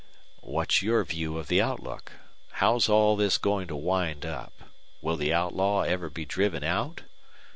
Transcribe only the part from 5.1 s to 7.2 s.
the outlaw ever be driven out?"